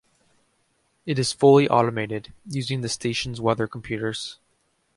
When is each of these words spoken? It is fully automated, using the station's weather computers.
It 1.05 1.19
is 1.19 1.31
fully 1.31 1.69
automated, 1.69 2.33
using 2.49 2.81
the 2.81 2.89
station's 2.89 3.39
weather 3.39 3.67
computers. 3.67 4.39